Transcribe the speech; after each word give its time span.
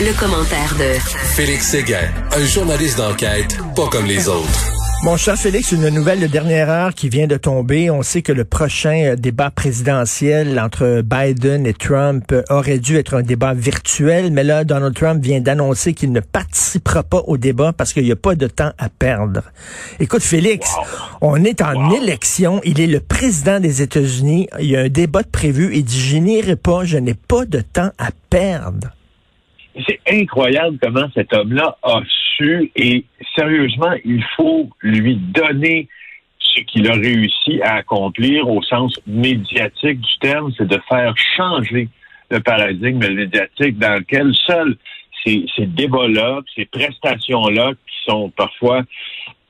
Le, 0.00 0.16
commentaire 0.16 0.76
de 0.78 0.98
Félix 1.34 1.70
Séguin, 1.70 2.08
un 2.30 2.44
journaliste 2.44 2.98
d'enquête 2.98 3.58
pas 3.74 3.88
comme 3.88 4.06
les 4.06 4.28
autres. 4.28 4.70
Mon 5.02 5.16
cher 5.16 5.36
Félix, 5.36 5.72
une 5.72 5.88
nouvelle 5.88 6.20
de 6.20 6.28
dernière 6.28 6.70
heure 6.70 6.94
qui 6.94 7.08
vient 7.08 7.26
de 7.26 7.36
tomber. 7.36 7.90
On 7.90 8.02
sait 8.02 8.22
que 8.22 8.30
le 8.30 8.44
prochain 8.44 9.12
euh, 9.12 9.16
débat 9.16 9.50
présidentiel 9.50 10.58
entre 10.60 11.02
Biden 11.02 11.66
et 11.66 11.74
Trump 11.74 12.30
euh, 12.30 12.42
aurait 12.48 12.78
dû 12.78 12.96
être 12.96 13.14
un 13.14 13.22
débat 13.22 13.54
virtuel, 13.54 14.32
mais 14.32 14.44
là, 14.44 14.62
Donald 14.62 14.94
Trump 14.94 15.20
vient 15.22 15.40
d'annoncer 15.40 15.94
qu'il 15.94 16.12
ne 16.12 16.20
participera 16.20 17.02
pas 17.02 17.22
au 17.26 17.36
débat 17.36 17.72
parce 17.72 17.92
qu'il 17.92 18.04
n'y 18.04 18.12
a 18.12 18.16
pas 18.16 18.36
de 18.36 18.46
temps 18.46 18.72
à 18.78 18.88
perdre. 18.88 19.42
Écoute, 19.98 20.22
Félix, 20.22 20.74
on 21.20 21.42
est 21.42 21.60
en 21.60 21.90
élection. 21.90 22.60
Il 22.64 22.80
est 22.80 22.86
le 22.86 23.00
président 23.00 23.58
des 23.58 23.82
États-Unis. 23.82 24.48
Il 24.60 24.66
y 24.66 24.76
a 24.76 24.80
un 24.80 24.88
débat 24.88 25.22
de 25.22 25.28
prévu. 25.28 25.70
Il 25.74 25.84
dit, 25.84 26.00
je 26.00 26.16
n'irai 26.18 26.56
pas, 26.56 26.84
je 26.84 26.98
n'ai 26.98 27.14
pas 27.14 27.44
de 27.46 27.60
temps 27.60 27.90
à 27.98 28.10
perdre. 28.30 28.90
C'est 29.86 30.00
incroyable 30.10 30.78
comment 30.82 31.08
cet 31.14 31.32
homme-là 31.32 31.76
a 31.82 32.00
su 32.36 32.70
et 32.74 33.04
sérieusement, 33.36 33.94
il 34.04 34.24
faut 34.36 34.68
lui 34.80 35.16
donner 35.16 35.88
ce 36.38 36.62
qu'il 36.62 36.90
a 36.90 36.94
réussi 36.94 37.60
à 37.62 37.76
accomplir 37.76 38.48
au 38.48 38.62
sens 38.62 38.98
médiatique 39.06 40.00
du 40.00 40.18
terme, 40.20 40.52
c'est 40.56 40.66
de 40.66 40.80
faire 40.88 41.14
changer 41.36 41.88
le 42.30 42.40
paradigme 42.40 43.06
médiatique 43.14 43.78
dans 43.78 43.94
lequel 43.94 44.34
seuls 44.46 44.76
ces, 45.24 45.66
débats-là, 45.66 46.40
ces 46.54 46.64
prestations-là 46.66 47.72
qui 47.72 47.96
sont 48.06 48.30
parfois 48.30 48.82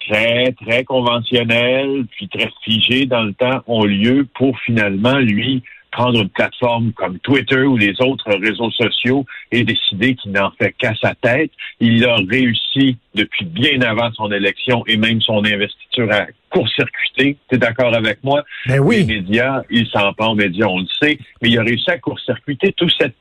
très, 0.09 0.53
très 0.53 0.85
conventionnelles, 0.85 2.05
puis 2.11 2.29
très 2.29 2.51
figées 2.65 3.07
dans 3.07 3.23
le 3.23 3.35
temps, 3.35 3.61
ont 3.67 3.85
lieu 3.85 4.27
pour 4.35 4.59
finalement 4.61 5.19
lui 5.19 5.63
prendre 5.99 6.23
une 6.23 6.29
plateforme 6.29 6.93
comme 6.93 7.19
Twitter 7.19 7.63
ou 7.63 7.77
les 7.77 7.93
autres 8.01 8.31
réseaux 8.39 8.71
sociaux 8.71 9.27
et 9.51 9.65
décider 9.65 10.15
qu'il 10.15 10.31
n'en 10.31 10.53
fait 10.53 10.73
qu'à 10.79 10.95
sa 10.95 11.17
tête. 11.17 11.51
Il 11.81 12.05
a 12.05 12.15
réussi 12.31 12.97
depuis 13.17 13.45
bien 13.45 13.81
avant 13.83 14.13
son 14.13 14.31
élection 14.31 14.85
et 14.87 14.97
même 14.97 15.21
son 15.21 15.45
investiture 15.45 16.09
court-circuiter. 16.51 17.37
Tu 17.49 17.55
es 17.55 17.59
d'accord 17.59 17.95
avec 17.95 18.23
moi? 18.23 18.45
Ben 18.67 18.81
oui. 18.81 19.05
Les 19.05 19.21
médias, 19.21 19.63
ils 19.71 19.87
s'en 19.89 20.13
prennent 20.13 20.31
aux 20.31 20.35
médias, 20.35 20.67
on 20.67 20.81
le 20.81 20.87
sait, 21.01 21.19
mais 21.43 21.51
il 21.51 21.59
a 21.59 21.63
réussi 21.63 21.91
à 21.91 21.99
court-circuiter 21.99 22.73
tout 22.73 22.89
cet 22.91 23.15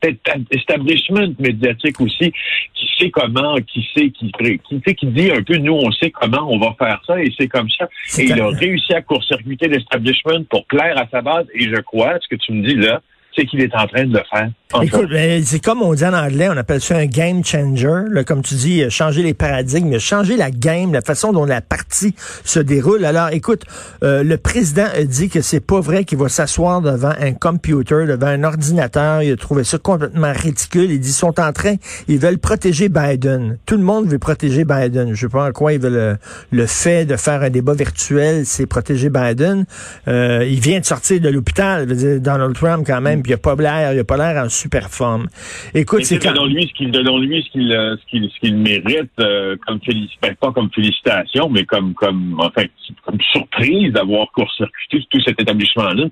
establishment 0.50 1.34
médiatique 1.38 2.00
aussi 2.00 2.32
qui 2.74 2.88
sait 2.98 3.10
comment, 3.10 3.56
qui 3.56 3.88
sait, 3.94 4.10
qui, 4.10 4.32
qui, 4.32 4.94
qui 4.94 5.06
dit 5.06 5.30
un 5.30 5.42
peu, 5.42 5.56
nous, 5.56 5.74
on 5.74 5.90
sait 5.92 6.10
comment 6.10 6.50
on 6.50 6.58
va 6.58 6.74
faire 6.78 7.00
ça 7.06 7.20
et 7.20 7.32
c'est 7.38 7.48
comme 7.48 7.70
ça. 7.70 7.88
Et 8.18 8.24
il 8.24 8.40
a 8.40 8.48
réussi 8.48 8.94
à 8.94 9.02
court-circuiter 9.02 9.68
l'establishment 9.68 10.44
pour 10.50 10.64
plaire 10.66 10.98
à 10.98 11.06
sa 11.10 11.22
base 11.22 11.46
et 11.54 11.64
je 11.64 11.80
crois, 11.80 12.18
ce 12.20 12.28
que 12.28 12.36
tu 12.36 12.52
me 12.52 12.66
dis 12.66 12.74
là, 12.74 13.00
c'est 13.36 13.46
qu'il 13.46 13.60
est 13.60 13.74
en 13.74 13.86
train 13.86 14.04
de 14.04 14.16
le 14.16 14.24
faire. 14.30 14.50
Écoute, 14.82 15.08
ben, 15.08 15.42
c'est 15.46 15.60
comme 15.60 15.80
on 15.80 15.94
dit 15.94 16.04
en 16.04 16.12
anglais, 16.12 16.46
on 16.50 16.56
appelle 16.58 16.82
ça 16.82 16.98
un 16.98 17.06
game 17.06 17.42
changer. 17.42 18.02
Là, 18.10 18.22
comme 18.22 18.42
tu 18.42 18.54
dis, 18.54 18.84
changer 18.90 19.22
les 19.22 19.32
paradigmes, 19.32 19.98
changer 19.98 20.36
la 20.36 20.50
game, 20.50 20.92
la 20.92 21.00
façon 21.00 21.32
dont 21.32 21.46
la 21.46 21.62
partie 21.62 22.14
se 22.44 22.60
déroule. 22.60 23.06
Alors, 23.06 23.30
écoute, 23.30 23.62
euh, 24.02 24.22
le 24.22 24.36
président 24.36 24.84
a 24.94 25.04
dit 25.04 25.30
que 25.30 25.40
c'est 25.40 25.60
pas 25.60 25.80
vrai 25.80 26.04
qu'il 26.04 26.18
va 26.18 26.28
s'asseoir 26.28 26.82
devant 26.82 27.14
un 27.18 27.32
computer, 27.32 28.04
devant 28.06 28.26
un 28.26 28.44
ordinateur. 28.44 29.22
Il 29.22 29.32
a 29.32 29.36
trouvé 29.36 29.64
ça 29.64 29.78
complètement 29.78 30.32
ridicule. 30.34 30.90
Il 30.90 31.00
dit, 31.00 31.08
ils 31.08 31.12
sont 31.12 31.40
en 31.40 31.52
train, 31.54 31.76
ils 32.06 32.18
veulent 32.18 32.38
protéger 32.38 32.90
Biden. 32.90 33.56
Tout 33.64 33.78
le 33.78 33.82
monde 33.84 34.06
veut 34.06 34.18
protéger 34.18 34.66
Biden. 34.66 35.14
Je 35.14 35.20
sais 35.20 35.28
pas 35.30 35.48
en 35.48 35.52
quoi 35.52 35.72
ils 35.72 35.80
veulent 35.80 35.94
le, 35.94 36.16
le 36.52 36.66
fait 36.66 37.06
de 37.06 37.16
faire 37.16 37.40
un 37.40 37.48
débat 37.48 37.72
virtuel, 37.72 38.44
c'est 38.44 38.66
protéger 38.66 39.08
Biden. 39.08 39.64
Euh, 40.08 40.46
il 40.46 40.60
vient 40.60 40.78
de 40.78 40.84
sortir 40.84 41.22
de 41.22 41.30
l'hôpital, 41.30 41.86
Donald 42.20 42.54
Trump 42.54 42.84
quand 42.86 43.00
même, 43.00 43.22
puis 43.22 43.32
il 43.32 43.34
a 43.34 43.38
pas 43.38 43.54
l'air, 43.54 43.94
il 43.94 43.98
a 43.98 44.04
pas 44.04 44.18
l'air 44.18 44.44
en 44.44 44.48
super 44.58 44.90
forme. 44.90 45.28
Écoute, 45.74 46.04
c'est 46.04 46.18
quand... 46.18 46.32
Donnons-lui 46.32 46.68
ce 46.68 46.74
qu'il 46.74 46.90
donnons-lui 46.90 47.42
ce 47.42 47.50
qu'il 47.50 47.68
ce 47.68 48.10
qu'il 48.10 48.30
ce 48.30 48.40
qu'il 48.40 48.56
mérite 48.56 49.10
euh, 49.20 49.56
comme 49.66 49.80
félicitations, 49.80 50.36
pas 50.40 50.52
comme 50.52 50.70
félicitation, 50.74 51.48
mais 51.48 51.64
comme 51.64 51.94
comme 51.94 52.36
enfin 52.38 52.64
comme 53.04 53.18
surprise 53.32 53.92
d'avoir 53.92 54.30
court-circuité 54.32 55.06
tout 55.10 55.20
cet 55.22 55.40
établissement-là, 55.40 56.04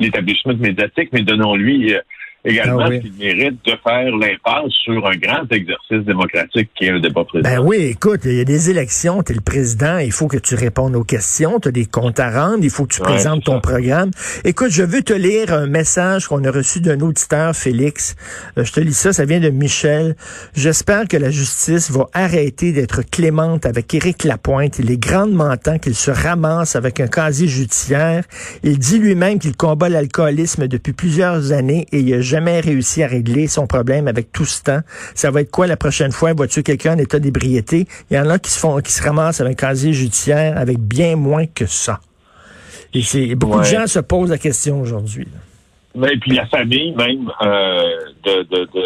l'établissement 0.00 0.54
médiatique, 0.54 1.08
mais 1.12 1.22
donnons-lui 1.22 1.94
euh, 1.94 2.00
également 2.44 2.80
Ah 2.84 2.88
oui. 2.90 3.00
qu'il 3.00 3.12
mérite 3.14 3.58
de 3.64 3.72
faire 3.82 4.16
l'impasse 4.16 4.72
sur 4.82 5.06
un 5.06 5.16
grand 5.16 5.50
exercice 5.50 6.04
démocratique 6.06 6.70
qui 6.74 6.84
est 6.86 6.90
un 6.90 7.00
débat 7.00 7.24
présidentiel. 7.24 7.60
Ben 7.60 7.66
oui, 7.66 7.76
écoute, 7.84 8.20
il 8.24 8.34
y 8.34 8.40
a 8.40 8.44
des 8.44 8.70
élections, 8.70 9.22
tu 9.22 9.32
es 9.32 9.34
le 9.34 9.40
président, 9.40 9.98
il 9.98 10.12
faut 10.12 10.26
que 10.28 10.36
tu 10.36 10.54
répondes 10.54 10.94
aux 10.96 11.04
questions, 11.04 11.58
tu 11.60 11.68
as 11.68 11.72
des 11.72 11.86
comptes 11.86 12.20
à 12.20 12.30
rendre, 12.30 12.58
il 12.62 12.70
faut 12.70 12.84
que 12.86 12.94
tu 12.94 13.00
Ouais, 13.00 13.08
présentes 13.08 13.44
ton 13.44 13.60
programme. 13.60 14.10
Écoute, 14.44 14.70
je 14.70 14.82
veux 14.82 15.02
te 15.02 15.12
lire 15.12 15.52
un 15.52 15.66
message 15.66 16.26
qu'on 16.28 16.42
a 16.44 16.50
reçu 16.50 16.80
d'un 16.80 17.00
auditeur, 17.00 17.54
Félix. 17.56 18.14
Euh, 18.58 18.64
je 18.64 18.72
te 18.72 18.80
lis 18.80 18.94
ça, 18.94 19.12
ça 19.12 19.24
vient 19.24 19.40
de 19.40 19.50
Michel. 19.50 20.16
J'espère 20.54 21.08
que 21.08 21.16
la 21.16 21.30
justice 21.30 21.90
va 21.90 22.08
arrêter 22.12 22.72
d'être 22.72 23.02
clémente 23.02 23.66
avec 23.66 23.92
Éric 23.94 24.24
Lapointe. 24.24 24.78
Il 24.78 24.90
est 24.90 24.96
grandement 24.98 25.56
temps 25.56 25.78
qu'il 25.78 25.94
se 25.94 26.10
ramasse 26.10 26.76
avec 26.76 27.00
un 27.00 27.06
casier 27.06 27.48
judiciaire. 27.48 28.24
Il 28.62 28.78
dit 28.78 28.98
lui-même 28.98 29.38
qu'il 29.38 29.56
combat 29.56 29.88
l'alcoolisme 29.88 30.66
depuis 30.68 30.92
plusieurs 30.92 31.52
années 31.52 31.86
et 31.92 31.98
il 31.98 32.14
a 32.14 32.20
jamais 32.34 32.58
réussi 32.60 33.02
à 33.04 33.06
régler 33.06 33.46
son 33.46 33.66
problème 33.68 34.08
avec 34.08 34.32
tout 34.32 34.44
ce 34.44 34.62
temps. 34.62 34.80
Ça 35.14 35.30
va 35.30 35.42
être 35.42 35.52
quoi 35.52 35.68
la 35.68 35.76
prochaine 35.76 36.10
fois? 36.10 36.32
Vois-tu 36.32 36.64
quelqu'un 36.64 36.94
en 36.94 36.98
état 36.98 37.20
d'ébriété? 37.20 37.86
Il 38.10 38.16
y 38.16 38.18
en 38.18 38.28
a 38.28 38.40
qui 38.40 38.50
se 38.50 38.58
font, 38.58 38.80
qui 38.80 38.92
se 38.92 39.02
ramassent 39.02 39.40
avec 39.40 39.62
un 39.62 39.68
casier 39.68 39.92
judiciaire 39.92 40.58
avec 40.58 40.78
bien 40.78 41.14
moins 41.14 41.46
que 41.46 41.66
ça. 41.66 42.00
Et 42.92 43.02
c'est, 43.02 43.36
beaucoup 43.36 43.60
de 43.60 43.64
gens 43.64 43.86
se 43.86 44.00
posent 44.00 44.30
la 44.30 44.38
question 44.38 44.80
aujourd'hui. 44.80 45.28
Ben, 45.94 46.18
puis 46.20 46.32
la 46.32 46.46
famille 46.46 46.92
même 46.96 47.30
euh, 47.40 47.82
de, 48.24 48.42
de, 48.42 48.68
de, 48.74 48.84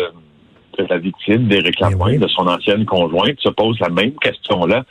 de 0.78 0.86
la 0.90 0.98
victime 0.98 1.48
d'Éric 1.48 1.80
Lapointe, 1.80 2.12
oui. 2.12 2.18
de 2.18 2.28
son 2.28 2.46
ancienne 2.46 2.84
conjointe, 2.84 3.40
se 3.40 3.48
pose 3.48 3.78
la 3.80 3.88
même 3.88 4.14
question-là. 4.20 4.84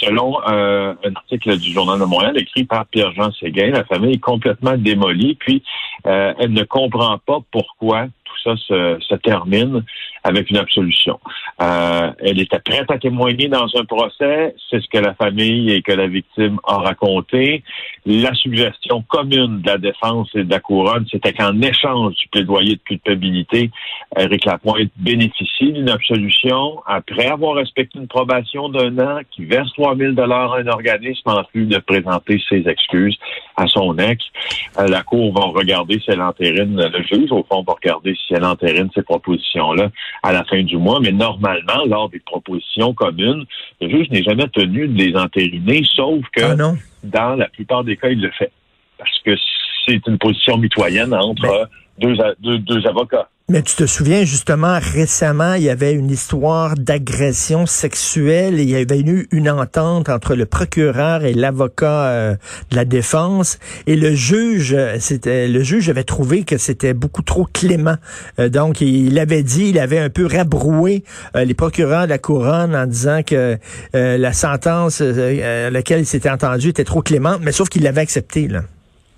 Selon 0.00 0.40
euh, 0.48 0.94
un 1.04 1.14
article 1.14 1.58
du 1.58 1.72
Journal 1.72 1.98
de 1.98 2.04
Montréal 2.04 2.38
écrit 2.38 2.64
par 2.64 2.86
Pierre-Jean 2.86 3.32
Séguin, 3.32 3.70
la 3.70 3.84
famille 3.84 4.14
est 4.14 4.20
complètement 4.20 4.76
démolie, 4.76 5.34
puis 5.34 5.62
euh, 6.06 6.32
elle 6.38 6.52
ne 6.52 6.62
comprend 6.62 7.18
pas 7.18 7.38
pourquoi 7.50 8.06
tout 8.24 8.38
ça 8.44 8.56
se, 8.56 8.98
se 9.00 9.14
termine 9.16 9.82
avec 10.24 10.50
une 10.50 10.56
absolution. 10.56 11.18
Euh, 11.60 12.10
elle 12.20 12.40
était 12.40 12.60
prête 12.60 12.90
à 12.90 12.98
témoigner 12.98 13.48
dans 13.48 13.66
un 13.76 13.84
procès, 13.84 14.54
c'est 14.70 14.80
ce 14.80 14.88
que 14.88 14.98
la 14.98 15.14
famille 15.14 15.72
et 15.72 15.82
que 15.82 15.92
la 15.92 16.06
victime 16.06 16.58
a 16.66 16.78
raconté. 16.78 17.62
La 18.06 18.32
suggestion 18.34 19.02
commune 19.08 19.60
de 19.62 19.66
la 19.66 19.78
défense 19.78 20.28
et 20.34 20.44
de 20.44 20.50
la 20.50 20.60
couronne, 20.60 21.06
c'était 21.10 21.32
qu'en 21.32 21.60
échange 21.60 22.14
du 22.14 22.28
plaidoyer 22.28 22.76
de 22.76 22.82
culpabilité, 22.82 23.70
Éric 24.16 24.44
Lapointe 24.44 24.90
bénéficie 24.96 25.72
d'une 25.72 25.90
absolution 25.90 26.80
après 26.86 27.26
avoir 27.26 27.54
respecté 27.54 27.98
une 27.98 28.08
probation 28.08 28.68
d'un 28.68 28.98
an, 28.98 29.20
qui 29.30 29.44
verse 29.44 29.72
3 29.74 29.96
000 29.96 30.12
dollars 30.12 30.54
à 30.54 30.58
un 30.58 30.66
organisme 30.68 31.28
en 31.28 31.42
plus 31.44 31.66
de 31.66 31.78
présenter 31.78 32.40
ses 32.48 32.68
excuses 32.68 33.18
à 33.56 33.66
son 33.66 33.96
ex. 33.98 34.24
Euh, 34.78 34.86
la 34.86 35.02
Cour 35.02 35.32
va 35.32 35.46
regarder 35.46 35.98
si 36.00 36.10
elle 36.10 36.22
entérine, 36.22 36.80
le 36.80 37.02
juge, 37.02 37.30
au 37.32 37.44
fond, 37.50 37.62
va 37.66 37.74
regarder 37.74 38.14
si 38.14 38.34
elle 38.34 38.44
entérine 38.44 38.88
ces 38.94 39.02
propositions-là 39.02 39.90
à 40.22 40.32
la 40.32 40.44
fin 40.44 40.62
du 40.62 40.76
mois. 40.76 41.00
Mais 41.00 41.12
normalement, 41.12 41.84
lors 41.86 42.08
des 42.10 42.20
propositions 42.20 42.94
communes, 42.94 43.44
le 43.80 43.88
juge 43.88 44.10
n'est 44.10 44.22
jamais 44.22 44.48
tenu 44.48 44.88
de 44.88 44.96
les 45.02 45.16
entériner, 45.16 45.82
sauf 45.94 46.24
que 46.34 46.42
Ah 46.42 46.56
non? 46.56 46.76
dans 47.04 47.34
la 47.36 47.48
plupart 47.48 47.84
des 47.84 47.96
cas, 47.96 48.08
il 48.08 48.20
le 48.20 48.30
fait. 48.32 48.50
Parce 48.98 49.18
que 49.24 49.30
c'est 49.86 50.06
une 50.06 50.18
position 50.18 50.56
mitoyenne 50.58 51.14
entre 51.14 51.42
Mais- 51.42 52.06
deux, 52.14 52.20
a- 52.20 52.34
deux, 52.40 52.58
deux 52.58 52.86
avocats. 52.86 53.28
Mais 53.50 53.62
tu 53.62 53.76
te 53.76 53.86
souviens 53.86 54.26
justement 54.26 54.78
récemment, 54.78 55.54
il 55.54 55.62
y 55.62 55.70
avait 55.70 55.94
une 55.94 56.10
histoire 56.10 56.74
d'agression 56.74 57.64
sexuelle 57.64 58.60
et 58.60 58.62
il 58.62 58.68
y 58.68 58.76
avait 58.76 59.00
eu 59.00 59.26
une 59.32 59.48
entente 59.48 60.10
entre 60.10 60.34
le 60.34 60.44
procureur 60.44 61.24
et 61.24 61.32
l'avocat 61.32 62.08
euh, 62.08 62.36
de 62.70 62.76
la 62.76 62.84
défense 62.84 63.58
et 63.86 63.96
le 63.96 64.14
juge, 64.14 64.74
euh, 64.74 64.98
c'était 65.00 65.48
le 65.48 65.62
juge 65.62 65.88
avait 65.88 66.04
trouvé 66.04 66.44
que 66.44 66.58
c'était 66.58 66.92
beaucoup 66.92 67.22
trop 67.22 67.46
clément. 67.50 67.96
Euh, 68.38 68.50
donc 68.50 68.82
il 68.82 69.18
avait 69.18 69.42
dit, 69.42 69.70
il 69.70 69.78
avait 69.78 69.98
un 69.98 70.10
peu 70.10 70.26
rabroué 70.26 71.02
les 71.34 71.54
procureurs 71.54 72.04
de 72.04 72.10
la 72.10 72.18
couronne 72.18 72.76
en 72.76 72.84
disant 72.84 73.22
que 73.22 73.56
la 73.94 74.32
sentence 74.34 75.00
à 75.00 75.70
laquelle 75.70 76.00
il 76.00 76.06
s'était 76.06 76.28
entendu 76.28 76.68
était 76.68 76.84
trop 76.84 77.00
clémente, 77.00 77.40
mais 77.42 77.52
sauf 77.52 77.70
qu'il 77.70 77.82
l'avait 77.82 78.02
accepté 78.02 78.46
là. 78.46 78.60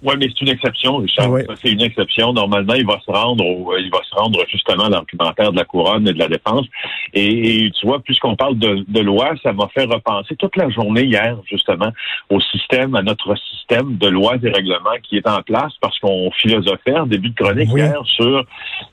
Oui, 0.02 0.14
mais 0.19 0.29
c'est 0.29 0.41
une 0.41 0.49
exception, 0.49 0.97
Richard. 0.97 1.31
C'est 1.62 1.73
une 1.73 1.82
exception. 1.82 2.32
Normalement, 2.32 2.75
il 2.75 2.87
va 2.87 2.99
se 3.05 3.11
rendre 3.11 3.44
au, 3.44 3.76
il 3.76 3.91
va 3.91 4.00
se 4.08 4.14
rendre 4.14 4.43
justement 4.49 4.85
dans 4.85 4.97
l'argumentaire 4.97 5.52
de 5.52 5.56
la 5.58 5.64
couronne 5.64 6.08
et 6.08 6.12
de 6.12 6.19
la 6.19 6.29
défense. 6.29 6.67
Et, 7.12 7.67
et 7.67 7.70
tu 7.73 7.87
vois, 7.87 8.00
puisqu'on 8.00 8.35
parle 8.35 8.58
de, 8.58 8.85
de 8.88 9.00
loi, 9.00 9.32
ça 9.43 9.52
m'a 9.52 9.69
fait 9.69 9.85
repenser 9.85 10.37
toute 10.37 10.56
la 10.56 10.70
journée 10.70 11.05
hier, 11.05 11.37
justement, 11.49 11.93
au 12.31 12.41
système, 12.41 12.94
à 12.94 13.02
notre 13.02 13.35
système 13.37 13.97
de 13.99 14.08
lois 14.08 14.37
et 14.43 14.49
règlements 14.49 14.99
qui 15.02 15.19
est 15.19 15.29
en 15.29 15.43
place 15.43 15.73
parce 15.81 15.99
qu'on 15.99 16.31
philosophait 16.32 16.99
en 16.99 17.06
début 17.06 17.31
de 17.31 17.35
chronique 17.35 17.69
Oui. 17.73 17.81
hier 17.81 18.00
sur, 18.06 18.44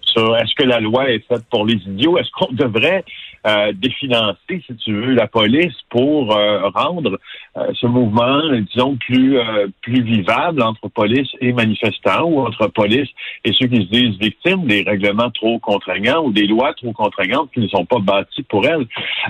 sur 0.02 0.36
est-ce 0.38 0.54
que 0.56 0.64
la 0.64 0.80
loi 0.80 1.10
est 1.10 1.26
faite 1.28 1.44
pour 1.50 1.66
les 1.66 1.76
idiots? 1.76 2.18
Est-ce 2.18 2.32
qu'on 2.32 2.52
devrait 2.52 3.06
euh, 3.46 3.72
définancer, 3.74 4.64
si 4.66 4.76
tu 4.78 4.94
veux, 4.94 5.14
la 5.14 5.28
police 5.28 5.76
pour 5.90 6.36
euh, 6.36 6.70
rendre 6.70 7.20
euh, 7.58 7.72
ce 7.74 7.88
mouvement, 7.88 8.42
disons, 8.74 8.96
plus 8.98 9.38
euh, 9.38 9.68
plus 9.82 10.02
vivable 10.02 10.62
entre 10.62 10.88
police 10.90 11.30
et 11.42 11.54
manifestants 11.54 12.26
ou 12.26 12.40
entre 12.42 12.68
police 12.68 13.10
et 13.44 13.54
ceux 13.54 13.68
qui 13.68 13.84
se 13.84 13.90
disent 13.90 14.20
victimes 14.20 14.66
des 14.66 14.84
règlements 14.84 15.32
trop 15.32 15.60
contraignants 15.60 16.24
ou 16.24 16.32
des 16.32 16.48
lois 16.48 16.74
trop 16.74 16.94
contraignantes 16.94 17.50
qui 17.54 17.60
ne 17.60 17.68
sont 17.68 17.86
pas 17.86 18.00
bâties 18.00 18.44
pour 18.44 18.66
elles. 18.66 18.86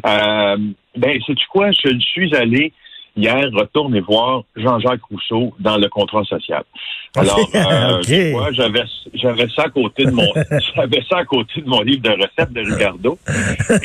Euh, 0.05 0.57
ben, 0.95 1.21
sais-tu 1.25 1.47
quoi? 1.49 1.71
Je 1.71 1.99
suis 1.99 2.35
allé 2.35 2.73
hier 3.17 3.49
retourner 3.53 3.99
voir 3.99 4.43
Jean-Jacques 4.55 5.03
Rousseau 5.11 5.53
dans 5.59 5.77
le 5.77 5.89
contrat 5.89 6.23
social. 6.23 6.63
Alors, 7.15 7.39
euh, 7.55 7.97
Ok. 7.97 8.05
tu 8.05 8.31
vois, 8.31 8.51
j'avais 8.51 8.83
j'avais 9.13 9.47
ça 9.49 9.63
à 9.63 9.69
côté 9.69 10.05
de 10.05 10.11
mon 10.11 10.31
j'avais 10.75 11.01
ça 11.09 11.17
à 11.19 11.25
côté 11.25 11.61
de 11.61 11.67
mon 11.67 11.81
livre 11.81 12.03
de 12.03 12.11
recettes 12.11 12.53
de 12.53 12.61
Ricardo 12.61 13.17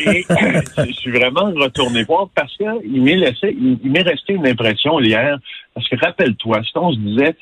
et 0.06 0.25
je 0.87 0.93
suis 0.93 1.11
vraiment 1.11 1.50
retourné 1.55 2.05
voir 2.05 2.29
parce 2.34 2.55
que 2.56 2.64
il 2.84 3.02
m'est 3.02 3.17
laissé 3.17 3.56
il, 3.58 3.79
il 3.82 3.90
m'est 3.90 4.02
resté 4.02 4.34
une 4.34 4.46
impression 4.46 5.00
hier 5.00 5.38
parce 5.75 5.88
que 5.88 5.96
rappelle-toi 5.96 6.61
si 6.64 6.73
on 6.76 6.93
se 6.93 6.99
disait 6.99 7.35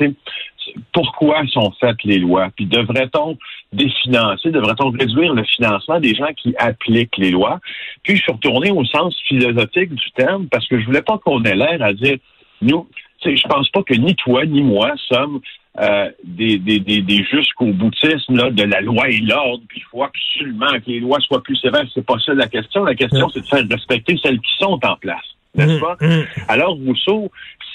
pourquoi 0.93 1.47
sont 1.49 1.73
faites 1.81 2.03
les 2.05 2.19
lois? 2.19 2.49
Puis 2.57 2.67
devrait-on 2.67 3.39
définancer 3.73 4.51
devrait-on 4.51 4.91
réduire 4.91 5.35
le 5.35 5.45
financement 5.45 6.01
des 6.01 6.15
gens 6.15 6.33
qui 6.37 6.55
appliquent 6.59 7.17
les 7.17 7.31
lois? 7.31 7.61
Puis 8.03 8.17
je 8.17 8.23
suis 8.23 8.33
retourné 8.33 8.71
au 8.71 8.85
sens 8.85 9.15
philosophique 9.27 9.95
du 9.95 10.11
terme 10.17 10.47
parce 10.49 10.67
que 10.67 10.81
je 10.81 10.87
voulais 10.87 11.03
pas 11.03 11.19
qu'on 11.19 11.43
ait 11.45 11.55
l'air 11.55 11.83
à 11.83 11.93
dire 11.93 12.17
nous 12.63 12.87
je 13.23 13.49
pense 13.49 13.69
pas 13.69 13.83
que 13.83 13.95
ni 13.95 14.15
toi 14.17 14.47
ni 14.47 14.63
moi 14.63 14.93
sommes 15.09 15.41
euh, 15.79 16.11
des, 16.25 16.59
des, 16.59 16.81
des, 16.81 17.01
des 17.01 17.23
jusqu'au 17.25 17.67
boutisme 17.67 18.35
là, 18.35 18.51
de 18.51 18.65
la 18.65 18.81
loi 18.81 19.09
et 19.09 19.19
l'ordre, 19.19 19.63
puis 19.69 19.79
il 19.79 19.85
faut 19.85 20.03
absolument 20.03 20.73
que 20.85 20.91
les 20.91 20.99
lois 20.99 21.21
soient 21.21 21.43
plus 21.43 21.55
sévères. 21.57 21.87
C'est 21.95 22.05
pas 22.05 22.19
ça 22.19 22.35
la 22.35 22.49
question. 22.49 22.83
La 22.83 22.97
question, 22.97 23.29
c'est 23.29 23.43
de 23.43 23.47
faire 23.47 23.65
respecter 23.71 24.19
celles 24.21 24.41
qui 24.41 24.53
sont 24.59 24.81
en 24.83 24.97
place. 24.97 25.25
N'est-ce 25.55 25.79
pas? 25.79 25.97
Mm, 26.01 26.07
mm. 26.07 26.25
Alors, 26.49 26.75
Rousseau 26.75 27.31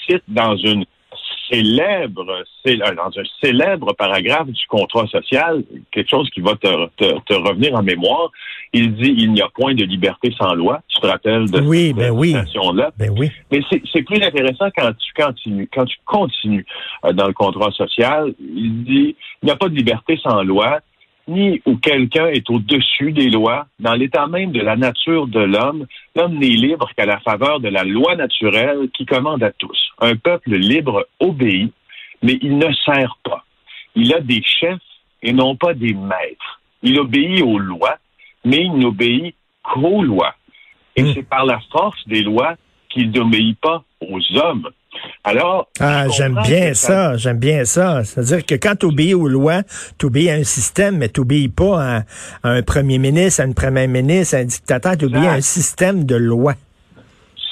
cite 0.06 0.22
dans 0.28 0.56
une 0.56 0.84
célèbre, 1.50 2.44
cé- 2.64 2.80
euh, 2.82 2.94
dans 2.94 3.08
un 3.18 3.24
célèbre 3.42 3.92
paragraphe 3.94 4.48
du 4.48 4.66
contrat 4.68 5.06
social, 5.06 5.62
quelque 5.90 6.10
chose 6.10 6.28
qui 6.30 6.40
va 6.40 6.54
te, 6.56 6.86
te, 6.96 7.18
te 7.20 7.34
revenir 7.34 7.74
en 7.74 7.82
mémoire. 7.82 8.30
Il 8.72 8.94
dit 8.96 9.14
il 9.16 9.32
n'y 9.32 9.40
a 9.42 9.48
point 9.48 9.74
de 9.74 9.84
liberté 9.84 10.34
sans 10.38 10.54
loi. 10.54 10.80
Tu 10.88 11.00
te 11.00 11.06
rappelles 11.06 11.50
de 11.50 11.60
Oui, 11.60 11.88
cette 11.88 11.96
ben 11.96 12.10
oui. 12.10 12.28
citation-là? 12.28 12.90
Ben 12.98 13.10
oui. 13.16 13.30
Mais 13.50 13.60
c'est 13.70 13.82
c'est 13.92 14.02
plus 14.02 14.22
intéressant 14.22 14.68
quand 14.76 14.90
tu 14.98 15.12
continues. 15.22 15.68
Quand 15.72 15.84
tu 15.84 15.96
continues 16.04 16.66
euh, 17.04 17.12
dans 17.12 17.26
le 17.26 17.32
contrat 17.32 17.70
social, 17.70 18.34
il 18.40 18.84
dit 18.84 19.16
il 19.42 19.46
n'y 19.46 19.50
a 19.50 19.56
pas 19.56 19.68
de 19.68 19.74
liberté 19.74 20.18
sans 20.22 20.42
loi, 20.42 20.80
ni 21.28 21.60
où 21.66 21.76
quelqu'un 21.76 22.28
est 22.28 22.48
au-dessus 22.50 23.12
des 23.12 23.30
lois. 23.30 23.66
Dans 23.80 23.94
l'état 23.94 24.26
même 24.26 24.52
de 24.52 24.60
la 24.60 24.76
nature 24.76 25.26
de 25.26 25.40
l'homme, 25.40 25.86
l'homme 26.14 26.38
n'est 26.38 26.46
libre 26.48 26.90
qu'à 26.96 27.06
la 27.06 27.18
faveur 27.20 27.60
de 27.60 27.68
la 27.68 27.84
loi 27.84 28.14
naturelle 28.16 28.88
qui 28.94 29.06
commande 29.06 29.42
à 29.42 29.50
tous. 29.52 29.78
Un 30.00 30.16
peuple 30.16 30.54
libre 30.54 31.06
obéit, 31.20 31.72
mais 32.22 32.38
il 32.42 32.58
ne 32.58 32.72
sert 32.84 33.18
pas. 33.24 33.44
Il 33.94 34.12
a 34.14 34.20
des 34.20 34.42
chefs 34.42 34.78
et 35.22 35.32
non 35.32 35.56
pas 35.56 35.74
des 35.74 35.94
maîtres. 35.94 36.60
Il 36.82 36.98
obéit 37.00 37.42
aux 37.42 37.58
lois, 37.58 37.98
mais 38.44 38.64
il 38.64 38.74
n'obéit 38.74 39.34
qu'aux 39.62 40.02
lois. 40.02 40.34
Et 40.94 41.02
Mm. 41.02 41.12
c'est 41.14 41.28
par 41.28 41.44
la 41.44 41.60
force 41.72 42.06
des 42.06 42.22
lois 42.22 42.54
qu'il 42.88 43.10
n'obéit 43.10 43.58
pas 43.60 43.82
aux 44.00 44.20
hommes. 44.36 44.68
Alors, 45.24 45.68
Ah, 45.80 46.06
j'aime 46.08 46.38
bien 46.44 46.74
ça- 46.74 46.86
ça, 47.12 47.16
j'aime 47.16 47.38
bien 47.38 47.64
ça. 47.64 48.04
C'est-à-dire 48.04 48.44
que 48.46 48.54
quand 48.54 48.76
tu 48.78 48.86
obéis 48.86 49.14
aux 49.14 49.28
lois, 49.28 49.62
tu 49.98 50.06
obéis 50.06 50.30
à 50.30 50.34
un 50.34 50.44
système, 50.44 50.98
mais 50.98 51.08
tu 51.08 51.20
n'obéis 51.20 51.48
pas 51.48 51.82
à, 51.82 51.96
à 52.42 52.50
un 52.50 52.62
premier 52.62 52.98
ministre, 52.98 53.42
à 53.42 53.44
une 53.46 53.54
première 53.54 53.88
ministre, 53.88 54.36
à 54.36 54.40
un 54.40 54.44
dictateur, 54.44 54.96
tu 54.96 55.06
obéis 55.06 55.26
à 55.26 55.32
un 55.32 55.40
système 55.40 56.04
de 56.04 56.16
loi. 56.16 56.54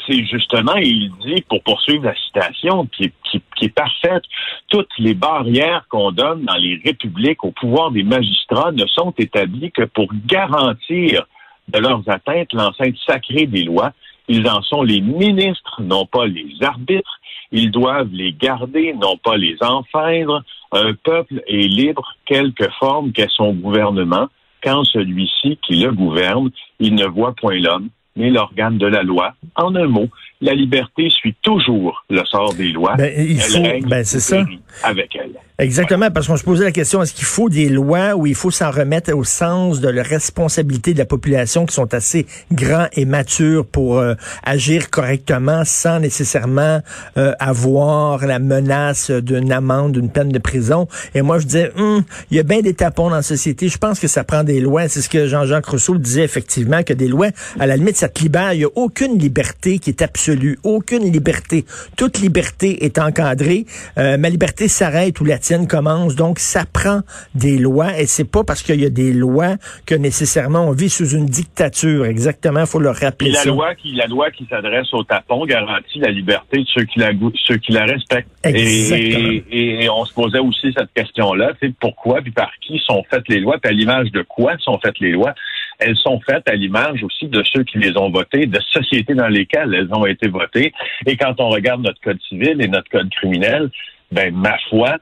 c'est 0.07 0.23
justement, 0.27 0.75
il 0.77 1.11
dit, 1.25 1.43
pour 1.49 1.63
poursuivre 1.63 2.05
la 2.05 2.15
citation, 2.15 2.87
qui 2.95 3.05
est, 3.05 3.13
qui, 3.31 3.41
qui 3.57 3.65
est 3.65 3.75
parfaite, 3.75 4.23
toutes 4.69 4.91
les 4.99 5.15
barrières 5.15 5.87
qu'on 5.89 6.13
donne 6.13 6.45
dans 6.45 6.57
les 6.57 6.79
républiques 6.85 7.43
au 7.43 7.53
pouvoir 7.53 7.91
des 7.91 8.03
magistrats 8.03 8.71
ne 8.73 8.85
sont 8.87 9.15
établies 9.19 9.73
que 9.73 9.85
pour 9.85 10.09
garantir 10.27 11.27
de 11.69 11.79
leurs 11.79 12.03
atteintes 12.07 12.53
l'enceinte 12.53 12.97
sacrée 13.07 13.47
des 13.47 13.65
lois. 13.65 13.93
Ils 14.29 14.47
en 14.49 14.63
sont 14.63 14.83
les 14.83 15.01
ministres, 15.01 15.81
non 15.83 16.05
pas 16.07 16.27
les 16.27 16.49
arbitres. 16.63 17.19
Ils 17.57 17.71
doivent 17.71 18.11
les 18.11 18.33
garder, 18.33 18.95
non 18.95 19.17
pas 19.17 19.37
les 19.37 19.57
enfreindre. 19.63 20.43
Un 20.73 20.93
peuple 20.95 21.41
est 21.47 21.69
libre, 21.69 22.17
quelque 22.25 22.69
forme 22.81 23.13
qu'est 23.13 23.31
son 23.31 23.53
gouvernement, 23.53 24.27
quand 24.61 24.83
celui-ci 24.83 25.59
qui 25.63 25.77
le 25.77 25.93
gouverne, 25.93 26.51
il 26.81 26.97
ne 26.97 27.07
voit 27.07 27.33
point 27.33 27.61
l'homme, 27.61 27.91
mais 28.17 28.31
l'organe 28.31 28.79
de 28.79 28.87
la 28.87 29.03
loi. 29.03 29.35
En 29.57 29.75
un 29.75 29.87
mot, 29.87 30.09
la 30.41 30.53
liberté 30.55 31.09
suit 31.11 31.35
toujours 31.43 32.05
le 32.11 32.25
sort 32.25 32.55
des 32.55 32.71
lois. 32.73 32.95
Ben, 32.97 33.13
il 33.17 33.33
Elle 33.33 33.41
faut- 33.41 33.63
règne 33.63 33.87
ben, 33.89 34.05
c'est 34.05 34.21
ça. 34.21 34.45
avec 34.83 35.17
elle. 35.17 35.31
Exactement, 35.57 36.11
parce 36.11 36.27
qu'on 36.27 36.37
se 36.37 36.43
posait 36.43 36.65
la 36.65 36.73
question, 36.73 37.01
est-ce 37.01 37.15
qu'il 37.15 37.25
faut 37.27 37.49
des 37.49 37.69
lois 37.69 38.17
ou 38.17 38.27
il 38.27 38.35
faut 38.35 38.51
s'en 38.51 38.73
remettre 38.73 39.13
au 39.15 39.23
sens 39.23 39.81
de 39.81 39.89
la 39.89 40.03
responsabilité 40.03 40.95
de 40.95 40.99
la 40.99 41.05
population 41.05 41.65
qui 41.65 41.73
sont 41.73 41.95
assez 41.95 42.27
grands 42.51 42.89
et 42.95 43.05
matures 43.05 43.65
pour 43.65 43.99
euh, 44.01 44.15
agir 44.43 44.91
correctement 44.91 45.63
sans 45.65 46.01
nécessairement 46.01 46.81
euh, 47.19 47.33
avoir 47.39 48.27
la 48.27 48.41
menace 48.41 49.13
d'une 49.13 49.53
amende, 49.53 49.93
d'une 49.93 50.11
peine 50.11 50.31
de 50.31 50.41
prison? 50.41 50.89
Et 51.15 51.23
moi, 51.23 51.39
je 51.39 51.45
disais, 51.47 51.71
Hum, 51.77 52.03
il 52.33 52.37
y 52.37 52.41
a 52.41 52.43
bien 52.43 52.61
des 52.61 52.75
tapons 52.75 53.11
dans 53.11 53.17
la 53.17 53.23
société. 53.23 53.69
Je 53.69 53.79
pense 53.79 54.01
que 54.01 54.09
ça 54.09 54.25
prend 54.25 54.43
des 54.43 54.61
lois. 54.61 54.89
C'est 54.89 55.03
ce 55.03 55.09
que 55.09 55.29
Jean-Jacques 55.29 55.67
Rousseau 55.67 55.97
disait 55.99 56.25
effectivement, 56.25 56.83
que 56.83 56.93
des 56.95 57.07
lois, 57.07 57.29
à 57.61 57.69
la 57.69 57.77
limite, 57.77 57.97
ça 58.05 58.11
te 58.11 58.23
libère. 58.23 58.53
Il 58.53 58.59
n'y 58.59 58.65
a 58.65 58.69
aucune 58.75 59.19
liberté 59.19 59.79
qui 59.79 59.89
est 59.89 60.03
absolue. 60.03 60.59
Aucune 60.63 61.11
liberté. 61.11 61.65
Toute 61.97 62.19
liberté 62.19 62.85
est 62.85 62.99
encadrée. 62.99 63.65
Euh, 63.97 64.19
ma 64.19 64.29
liberté 64.29 64.69
s'arrête 64.69 65.19
où 65.21 65.25
la 65.25 65.39
tienne 65.39 65.67
commence. 65.67 66.15
Donc, 66.15 66.39
ça 66.39 66.65
prend 66.71 67.01
des 67.35 67.57
lois 67.57 67.99
et 67.99 68.05
c'est 68.05 68.31
pas 68.31 68.45
parce 68.45 68.63
qu'il 68.63 68.79
y 68.79 68.85
a 68.85 68.91
des 68.91 69.15
lois 69.15 69.57
que 69.87 69.95
nécessairement 69.95 70.69
on 70.69 70.73
vit 70.73 70.91
sous 70.91 71.09
une 71.17 71.25
dictature. 71.25 72.05
Exactement, 72.05 72.61
il 72.61 72.67
faut 72.67 72.79
le 72.79 72.91
Et 72.91 73.05
rappeler 73.05 73.31
la 73.31 73.39
ça. 73.41 73.49
loi 73.49 73.75
qui, 73.75 73.95
la 73.95 74.07
loi 74.07 74.31
qui 74.31 74.47
s'adresse 74.51 74.93
au 74.93 75.03
tapon 75.05 75.47
garantit 75.47 75.99
la 76.01 76.11
liberté 76.11 76.59
de 76.59 76.67
ceux 76.75 76.85
qui 76.85 76.99
la, 76.99 77.15
gou- 77.15 77.33
ceux 77.47 77.57
qui 77.57 77.73
la 77.73 77.85
respectent. 77.87 78.29
Exactement. 78.43 79.31
Et, 79.31 79.45
et, 79.51 79.85
et 79.85 79.89
on 79.89 80.05
se 80.05 80.13
posait 80.13 80.41
aussi 80.41 80.75
cette 80.77 80.93
question-là, 80.95 81.53
pourquoi 81.81 82.21
puis 82.21 82.33
par 82.33 82.51
qui 82.61 82.79
sont 82.85 83.03
faites 83.09 83.27
les 83.29 83.41
lois, 83.41 83.57
puis 83.63 83.71
à 83.71 83.73
l'image 83.73 84.11
de 84.13 84.23
quoi 84.29 84.53
sont 84.59 84.79
faites 84.85 84.99
les 85.01 85.13
lois? 85.13 85.33
Elles 85.79 85.97
sont 85.97 86.21
faites 86.21 86.49
à 86.49 86.55
l'image 86.55 87.03
aussi 87.03 87.27
de 87.27 87.43
ceux 87.45 87.65
qui 87.65 87.79
les 87.79 87.97
ont 87.97 88.11
votées, 88.11 88.47
de 88.47 88.61
sociétés 88.71 89.15
dans 89.15 89.29
lesquelles 89.29 89.75
elles 89.75 89.93
ont 89.93 90.07
été 90.07 90.29
votées. 90.29 90.73
Et 91.07 91.17
quand 91.17 91.35
on 91.39 91.49
regarde 91.49 91.83
notre 91.83 92.01
code 92.01 92.21
civil 92.29 92.61
et 92.61 92.69
notre 92.69 92.91
code 92.91 93.11
criminel, 93.11 93.71
ben 94.13 94.35
ma 94.35 94.57
foi, 94.71 94.97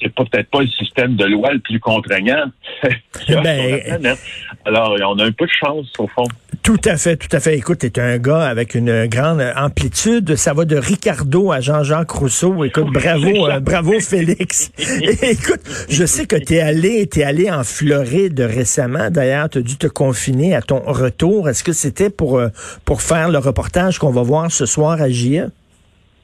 c'est 0.00 0.14
peut-être 0.14 0.50
pas 0.50 0.60
le 0.60 0.68
système 0.68 1.16
de 1.16 1.24
loi 1.24 1.52
le 1.52 1.58
plus 1.60 1.80
contraignant 1.80 2.50
Ben, 2.82 2.92
sur 3.20 3.42
la 3.42 3.78
planète. 3.78 4.18
Alors, 4.64 4.96
on 5.10 5.18
a 5.18 5.24
un 5.24 5.32
peu 5.32 5.46
de 5.46 5.50
chance, 5.50 5.92
au 5.98 6.06
fond. 6.06 6.24
Tout 6.68 6.76
à 6.84 6.98
fait, 6.98 7.16
tout 7.16 7.34
à 7.34 7.40
fait. 7.40 7.56
Écoute, 7.56 7.78
t'es 7.78 7.98
un 7.98 8.18
gars 8.18 8.42
avec 8.42 8.74
une 8.74 9.06
grande 9.06 9.40
amplitude. 9.56 10.36
Ça 10.36 10.52
va 10.52 10.66
de 10.66 10.76
Ricardo 10.76 11.50
à 11.50 11.62
Jean-Jacques 11.62 12.10
Rousseau. 12.10 12.62
Écoute, 12.62 12.92
bravo, 12.92 13.48
euh, 13.48 13.58
bravo 13.58 13.98
Félix. 14.00 14.70
Écoute, 14.76 15.62
je 15.88 16.04
sais 16.04 16.26
que 16.26 16.36
t'es 16.36 16.60
allé, 16.60 17.06
t'es 17.06 17.22
allé 17.22 17.50
en 17.50 17.64
Floride 17.64 18.38
récemment. 18.40 19.08
D'ailleurs, 19.08 19.48
t'as 19.48 19.62
dû 19.62 19.78
te 19.78 19.86
confiner 19.86 20.54
à 20.54 20.60
ton 20.60 20.80
retour. 20.80 21.48
Est-ce 21.48 21.64
que 21.64 21.72
c'était 21.72 22.10
pour 22.10 22.38
euh, 22.38 22.48
pour 22.84 23.00
faire 23.00 23.30
le 23.30 23.38
reportage 23.38 23.98
qu'on 23.98 24.12
va 24.12 24.20
voir 24.20 24.52
ce 24.52 24.66
soir 24.66 25.00
à 25.00 25.08
JE? 25.08 25.48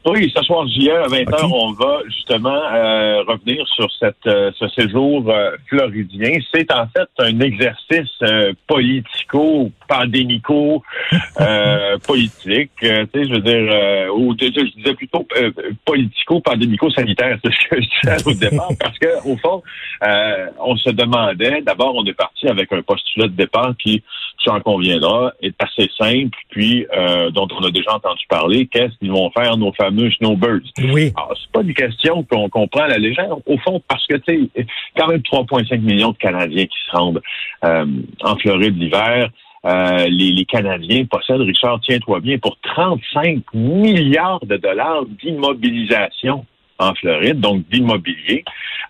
Oui, 0.07 0.31
ce 0.37 0.43
soir, 0.43 0.67
JE, 0.69 0.91
à 0.91 1.07
20h, 1.09 1.45
Ok. 1.45 1.51
on 1.51 1.73
va 1.73 2.01
justement 2.09 2.61
euh, 2.75 3.23
revenir 3.23 3.67
sur 3.69 3.91
cette, 3.99 4.27
euh, 4.27 4.51
ce 4.59 4.69
séjour 4.69 5.25
euh, 5.31 5.53
floridien. 5.67 6.33
C'est 6.55 6.71
en 6.71 6.87
fait 6.89 7.09
un 7.19 7.41
exercice 7.41 8.11
euh, 8.23 8.53
politico-pandémico 8.67 10.83
euh, 11.41 11.97
politique. 12.07 12.71
Euh, 12.83 13.07
tu 13.15 13.23
sais, 13.23 13.29
je 13.29 13.33
veux 13.35 13.41
dire, 13.41 13.67
euh, 13.73 14.09
ou 14.15 14.35
je 14.39 14.45
je 14.49 14.77
disais 14.77 14.93
plutôt 14.95 15.27
euh, 15.39 15.51
politico-pandémico-sanitaire, 15.87 17.39
c'est 17.43 17.53
ce 17.55 17.69
que 17.71 17.81
je 17.81 17.89
disais 18.03 18.29
au 18.29 18.35
départ, 18.35 18.69
parce 18.79 18.99
que 18.99 19.09
au 19.27 19.39
fond, 19.39 19.63
euh, 20.07 20.49
on 20.61 20.77
se 20.77 20.91
demandait, 20.91 21.63
d'abord, 21.63 21.95
on 21.95 22.05
est 22.05 22.13
parti 22.13 22.47
avec 22.47 22.71
un 22.75 22.83
postulat 22.83 23.29
de 23.29 23.37
départ 23.37 23.73
qui, 23.83 24.03
tu 24.39 24.51
en 24.51 24.61
conviendras, 24.61 25.33
est 25.41 25.57
assez 25.63 25.89
simple, 25.99 26.37
puis 26.51 26.87
euh, 26.95 27.31
dont 27.31 27.49
on 27.59 27.65
a 27.65 27.71
déjà 27.71 27.95
entendu 27.95 28.27
parler, 28.29 28.67
qu'est-ce 28.67 28.99
qu'ils 28.99 29.13
vont 29.13 29.31
faire 29.31 29.57
nos 29.57 29.73
fameux 29.73 29.94
fameux 29.95 30.11
snowbirds. 30.13 30.73
Oui. 30.79 31.13
Alors, 31.17 31.37
c'est 31.41 31.53
pas 31.53 31.63
une 31.63 31.75
question 31.75 32.23
qu'on 32.25 32.49
comprend 32.49 32.83
à 32.83 32.89
la 32.89 32.99
légère, 32.99 33.37
au 33.47 33.59
fond, 33.59 33.83
parce 33.89 34.07
que, 34.07 34.17
tu 34.17 34.51
sais, 34.57 34.67
quand 34.97 35.09
même 35.09 35.21
3,5 35.21 35.81
millions 35.81 36.13
de 36.13 36.19
Canadiens 36.19 36.67
qui 36.67 36.79
se 36.87 36.97
rendent 36.97 37.23
euh, 37.65 37.87
en 38.23 38.37
Floride 38.37 38.77
l'hiver. 38.79 39.31
Euh, 39.67 40.07
les, 40.09 40.31
les 40.31 40.45
Canadiens 40.45 41.05
possèdent, 41.07 41.41
Richard, 41.41 41.81
tiens-toi 41.81 42.21
bien, 42.21 42.37
pour 42.39 42.59
35 42.61 43.43
milliards 43.55 44.45
de 44.45 44.57
dollars 44.59 45.07
d'immobilisation 45.23 46.45
en 46.79 46.95
Floride, 46.95 47.41
donc 47.41 47.65
d'immobilier. 47.71 48.45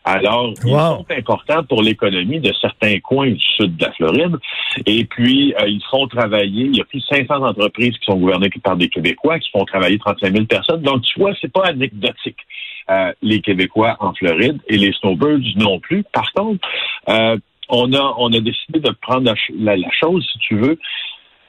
Alors, 0.05 0.53
ils 0.65 0.71
Wow. 0.73 0.79
sont 0.99 1.07
importants 1.11 1.65
pour 1.65 1.83
l'économie 1.83 2.41
de 2.41 2.53
certains 2.61 2.99
coins 3.01 3.31
du 3.31 3.41
sud 3.57 3.77
de 3.77 3.85
la 3.85 3.93
Floride. 3.93 4.37
Et 4.87 5.05
puis, 5.05 5.55
euh, 5.61 5.67
ils 5.69 5.83
font 5.91 6.07
travailler, 6.09 6.65
il 6.67 6.77
y 6.77 6.81
a 6.81 6.85
plus 6.85 7.01
de 7.01 7.05
500 7.17 7.43
entreprises 7.43 7.97
qui 7.99 8.05
sont 8.07 8.17
gouvernées 8.17 8.51
par 8.63 8.77
des 8.77 8.89
Québécois, 8.89 9.39
qui 9.39 9.51
font 9.51 9.65
travailler 9.65 9.99
35 9.99 10.33
000 10.33 10.45
personnes. 10.47 10.83
Donc, 10.83 11.03
tu 11.03 11.19
vois, 11.21 11.33
c'est 11.41 11.53
pas 11.53 11.65
anecdotique, 11.67 12.37
euh, 12.91 13.13
les 13.23 13.41
Québécois 13.41 13.97
en 14.01 14.13
Floride 14.15 14.59
et 14.69 14.77
les 14.77 14.93
Snowbirds 14.93 15.57
non 15.57 15.79
plus. 15.81 16.05
Par 16.13 16.31
contre, 16.33 16.67
euh, 17.09 17.37
on 17.71 17.93
a 17.95 18.15
on 18.19 18.31
a 18.35 18.41
décidé 18.41 18.81
de 18.81 18.91
prendre 19.01 19.25
la, 19.25 19.35
la- 19.59 19.77
la 19.79 19.89
chose, 19.99 20.27
si 20.33 20.39
tu 20.41 20.57
veux, 20.57 20.79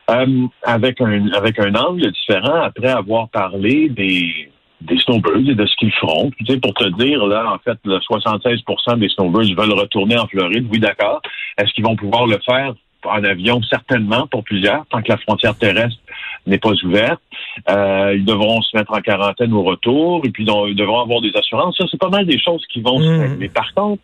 euh, 0.10 0.48
avec 0.64 1.02
un 1.02 1.28
avec 1.34 1.60
un 1.60 1.74
angle 1.76 2.10
différent 2.12 2.62
après 2.62 2.88
avoir 2.88 3.28
parlé 3.30 3.90
des 3.90 4.50
des 4.82 4.98
snowbirds 5.00 5.50
et 5.50 5.56
de 5.56 5.66
ce 5.66 5.76
qu'ils 5.78 5.94
feront. 5.94 6.32
Tu 6.38 6.46
sais, 6.46 6.58
pour 6.60 6.74
te 6.74 6.88
dire, 7.02 7.26
là, 7.26 7.54
en 7.54 7.58
fait, 7.60 7.78
le 7.86 8.00
76 8.00 8.62
des 8.98 9.10
snowbirds 9.10 9.56
veulent 9.58 9.80
retourner 9.80 10.18
en 10.18 10.28
Floride. 10.28 10.68
Oui, 10.72 10.80
d'accord. 10.80 11.22
Est-ce 11.58 11.72
qu'ils 11.74 11.84
vont 11.86 11.96
pouvoir 11.96 12.28
le 12.28 12.38
faire 12.46 12.74
en 13.06 13.24
avion? 13.24 13.62
Certainement, 13.64 14.28
pour 14.28 14.44
plusieurs, 14.44 14.86
tant 14.88 15.02
que 15.02 15.10
la 15.10 15.18
frontière 15.18 15.56
terrestre 15.58 15.98
n'est 16.46 16.58
pas 16.60 16.74
ouverte. 16.84 17.22
Euh, 17.70 18.14
ils 18.16 18.26
devront 18.26 18.62
se 18.62 18.76
mettre 18.78 18.94
en 18.94 19.00
quarantaine 19.02 19.54
au 19.54 19.64
retour 19.64 20.22
et 20.26 20.30
puis 20.30 20.46
donc, 20.46 20.68
ils 20.70 20.76
devront 20.76 21.00
avoir 21.02 21.22
des 21.22 21.32
assurances. 21.36 21.76
Ça, 21.78 21.86
c'est 21.90 22.00
pas 22.00 22.10
mal 22.10 22.26
des 22.26 22.40
choses 22.40 22.64
qui 22.72 22.82
vont 22.82 23.00
se 23.00 23.08
Mhm. 23.08 23.22
régler. 23.22 23.50
Par 23.50 23.74
contre, 23.74 24.04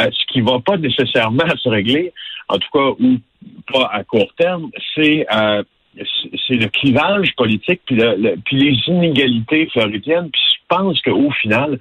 euh, 0.00 0.08
ce 0.10 0.32
qui 0.32 0.40
va 0.40 0.58
pas 0.60 0.76
nécessairement 0.76 1.44
se 1.62 1.68
régler, 1.68 2.12
en 2.48 2.58
tout 2.58 2.68
cas, 2.72 2.88
ou 2.98 3.18
pas 3.72 3.90
à 3.92 4.02
court 4.04 4.32
terme, 4.36 4.70
c'est 4.94 5.26
euh, 5.32 5.62
c'est- 6.46 6.54
le 6.54 6.68
clivage 6.68 7.34
politique 7.36 7.80
puis, 7.86 7.96
le- 7.96 8.36
puis 8.44 8.56
les 8.56 8.76
inégalités 8.92 9.66
floridiennes. 9.72 10.30
Puis 10.30 10.40
je 10.52 10.76
pense 10.76 11.00
qu'au 11.02 11.30
final, 11.30 11.78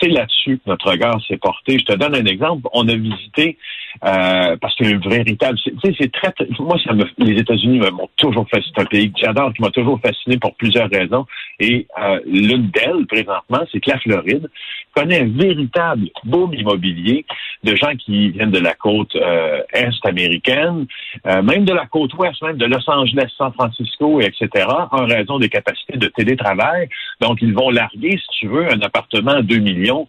c'est 0.00 0.08
là-dessus 0.08 0.56
que 0.58 0.68
notre 0.70 0.90
regard 0.90 1.20
s'est 1.26 1.36
porté. 1.36 1.78
Je 1.78 1.84
te 1.84 1.92
donne 1.92 2.14
un 2.14 2.24
exemple. 2.24 2.68
On 2.72 2.88
a 2.88 2.94
visité 2.96 3.56
euh, 4.04 4.56
parce 4.60 4.74
qu'il 4.74 4.90
y 4.90 4.92
a 4.92 4.96
un 4.96 5.08
véritable. 5.08 5.58
c'est- 5.64 6.12
très, 6.12 6.32
Moi, 6.58 6.76
ça 6.84 6.92
les 7.18 7.40
États-Unis 7.40 7.78
m'ont 7.92 8.10
toujours 8.16 8.46
fasciné. 8.50 8.72
C'est 8.74 8.82
un 8.82 8.86
pays 8.86 9.10
que 9.12 9.18
j'adore, 9.22 9.52
qui 9.54 9.62
m'a 9.62 9.70
toujours 9.70 10.00
fasciné 10.00 10.38
pour 10.38 10.54
plusieurs 10.56 10.90
raisons. 10.90 11.24
Et 11.60 11.86
euh, 12.02 12.20
l'une 12.26 12.68
d'elles, 12.70 13.06
présentement, 13.06 13.60
c'est 13.72 13.80
que 13.80 13.90
la 13.90 13.98
Floride 13.98 14.48
connaît 14.94 15.20
un 15.22 15.28
véritable 15.28 16.08
boom 16.24 16.52
immobilier 16.54 17.24
de 17.66 17.76
gens 17.76 17.94
qui 17.96 18.30
viennent 18.30 18.50
de 18.50 18.60
la 18.60 18.74
côte 18.74 19.14
euh, 19.16 19.60
est 19.72 19.90
américaine, 20.04 20.86
euh, 21.26 21.42
même 21.42 21.64
de 21.64 21.72
la 21.72 21.86
côte 21.86 22.14
ouest, 22.14 22.40
même 22.42 22.56
de 22.56 22.66
Los 22.66 22.88
Angeles, 22.88 23.28
San 23.36 23.52
Francisco, 23.52 24.20
et 24.20 24.26
etc., 24.26 24.66
en 24.92 25.04
raison 25.04 25.38
des 25.38 25.48
capacités 25.48 25.98
de 25.98 26.06
télétravail. 26.06 26.88
Donc, 27.20 27.38
ils 27.42 27.54
vont 27.54 27.70
larguer, 27.70 28.12
si 28.12 28.38
tu 28.40 28.48
veux, 28.48 28.70
un 28.70 28.80
appartement 28.80 29.32
à 29.32 29.42
2 29.42 29.58
millions 29.58 30.06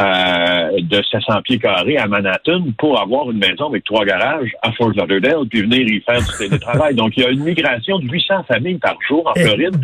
euh, 0.00 0.80
de 0.80 1.02
700 1.10 1.42
pieds 1.42 1.58
carrés 1.58 1.96
à 1.96 2.06
Manhattan 2.06 2.62
pour 2.76 3.00
avoir 3.00 3.30
une 3.30 3.38
maison 3.38 3.68
avec 3.68 3.84
trois 3.84 4.04
garages 4.04 4.52
à 4.62 4.70
Fort 4.72 4.90
Lauderdale, 4.94 5.48
puis 5.50 5.62
venir 5.62 5.80
y 5.80 6.00
faire 6.02 6.20
du 6.20 6.36
télétravail. 6.38 6.94
Donc, 7.00 7.16
il 7.16 7.22
y 7.22 7.26
a 7.26 7.30
une 7.30 7.42
migration 7.42 7.98
de 7.98 8.06
800 8.06 8.44
familles 8.44 8.78
par 8.78 8.96
jour 9.08 9.26
en 9.26 9.32
Eh 9.34 9.40
Floride 9.40 9.76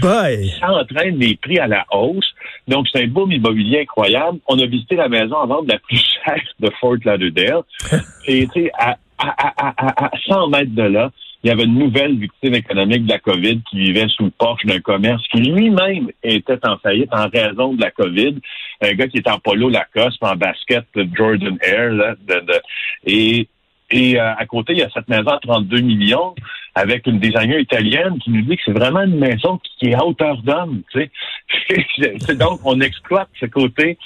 ça 0.61 0.73
entraîne 0.73 1.19
les 1.19 1.37
prix 1.37 1.59
à 1.59 1.67
la 1.67 1.87
hausse. 1.91 2.33
Donc, 2.69 2.87
c'est 2.93 3.03
un 3.05 3.09
boom 3.09 3.31
immobilier 3.33 3.81
incroyable. 3.83 4.39
On 4.49 4.59
a 4.59 4.67
visité 4.67 4.97
la 4.97 5.09
maison 5.09 5.37
en 5.37 5.47
vente 5.47 5.69
la 5.69 5.79
plus 5.79 5.97
chère 6.25 6.41
de 6.61 6.71
Fort 6.81 6.97
Lauderdale. 7.05 7.63
Et, 8.27 8.47
tu 8.49 8.63
sais, 8.65 8.71
à, 8.79 8.97
à, 9.19 9.29
à, 9.29 9.75
à, 9.87 10.07
à 10.07 10.11
100 10.27 10.49
mètres 10.49 10.75
de 10.75 10.83
là, 10.83 11.11
il 11.43 11.49
y 11.49 11.51
avait 11.51 11.65
une 11.65 11.79
nouvelle 11.79 12.17
victime 12.19 12.55
économique 12.55 13.05
de 13.05 13.11
la 13.11 13.19
COVID 13.19 13.61
qui 13.69 13.77
vivait 13.79 14.09
sous 14.09 14.25
le 14.25 14.31
porche 14.31 14.65
d'un 14.65 14.81
commerce 14.81 15.23
qui 15.31 15.43
lui-même 15.43 16.09
était 16.23 16.59
en 16.67 16.79
faillite 16.79 17.13
en 17.13 17.29
raison 17.29 17.75
de 17.75 17.83
la 17.83 17.91
COVID. 17.91 18.37
Un 18.81 18.93
gars 18.95 19.09
qui 19.09 19.19
est 19.19 19.29
en 19.29 19.39
polo 19.39 19.69
Lacoste, 19.69 20.23
en 20.23 20.37
basket 20.37 20.87
de 20.95 21.07
Jordan 21.15 21.59
Air, 21.61 21.91
là, 21.93 22.15
de, 22.27 22.41
de- 22.47 22.61
et 23.05 23.47
et 23.91 24.19
euh, 24.19 24.35
à 24.35 24.47
côté, 24.47 24.73
il 24.73 24.79
y 24.79 24.83
a 24.83 24.89
cette 24.95 25.09
maison 25.09 25.29
à 25.29 25.39
32 25.39 25.81
millions 25.81 26.35
avec 26.75 27.07
une 27.07 27.21
designer 27.21 27.61
italienne 27.61 28.19
qui 28.19 28.31
nous 28.31 28.41
dit 28.41 28.57
que 28.57 28.63
c'est 28.65 28.73
vraiment 28.73 29.03
une 29.03 29.19
maison 29.19 29.61
qui 29.79 29.91
est 29.91 29.95
à 29.95 30.05
hauteur 30.05 30.39
d'homme. 30.43 30.81
Tu 30.91 31.01
sais. 31.01 31.11
donc, 32.39 32.61
on 32.65 32.81
exploite 32.81 33.29
ce 33.39 33.47
côté 33.47 33.99